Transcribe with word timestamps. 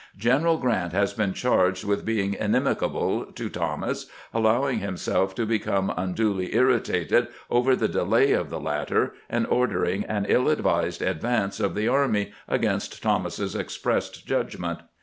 General 0.17 0.57
Grant 0.57 0.93
has 0.93 1.13
been 1.13 1.31
charged 1.31 1.83
with 1.83 2.03
be 2.03 2.19
ing 2.23 2.33
inimical 2.33 3.27
to 3.33 3.49
Thomas, 3.49 4.07
allowing 4.33 4.79
himself 4.79 5.35
to 5.35 5.45
become 5.45 5.91
un 5.95 6.13
duly 6.13 6.55
irritated 6.55 7.27
over 7.51 7.75
the 7.75 7.87
delay 7.87 8.31
of 8.31 8.49
the 8.49 8.59
latter, 8.59 9.13
and 9.29 9.45
ordering 9.45 10.03
an 10.05 10.25
iU 10.27 10.49
advised 10.49 11.03
advance 11.03 11.59
of 11.59 11.75
the 11.75 11.87
army, 11.87 12.31
against 12.47 13.03
Thomas's 13.03 13.53
expressed 13.53 14.25
judgment. 14.25 14.79